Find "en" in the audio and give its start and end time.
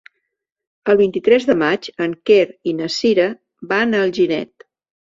2.07-2.17